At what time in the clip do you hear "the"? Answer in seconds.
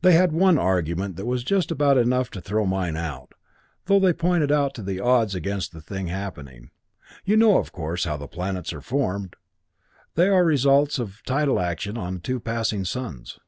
4.82-5.00, 5.72-5.82, 10.44-10.46